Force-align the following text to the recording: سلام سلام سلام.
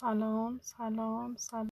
سلام 0.00 0.58
سلام 0.62 1.36
سلام. 1.38 1.75